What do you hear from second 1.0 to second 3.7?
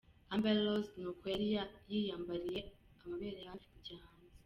uko yari yiyambariye amabere hafi